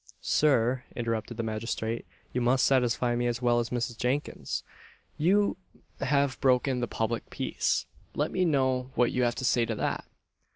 [0.23, 3.95] "Sir," interrupted the magistrate, "you must satisfy me, as well as Mrs.
[3.99, 4.63] Jinkins;
[5.15, 5.57] you
[5.99, 7.85] have broken the public peace;
[8.15, 10.03] let me know what you have to say to that?"